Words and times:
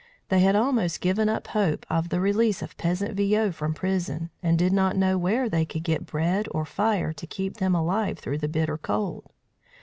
They 0.29 0.39
had 0.39 0.55
almost 0.55 0.99
given 0.99 1.29
up 1.29 1.45
hope 1.49 1.85
of 1.87 2.09
the 2.09 2.19
release 2.19 2.63
of 2.63 2.75
peasant 2.75 3.15
Viaud 3.15 3.51
from 3.53 3.75
prison, 3.75 4.31
and 4.41 4.57
did 4.57 4.73
not 4.73 4.97
know 4.97 5.15
where 5.15 5.47
they 5.47 5.63
could 5.63 5.83
get 5.83 6.07
bread 6.07 6.47
or 6.49 6.65
fire 6.65 7.13
to 7.13 7.27
keep 7.27 7.57
them 7.57 7.75
alive 7.75 8.17
through 8.17 8.39
the 8.39 8.47
bitter 8.47 8.79
cold. 8.79 9.29